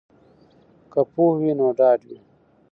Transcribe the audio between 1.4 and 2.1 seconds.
وي نو ډاډ